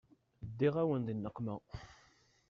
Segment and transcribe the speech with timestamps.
[0.49, 1.55] Ddiɣ-awen di nneqma.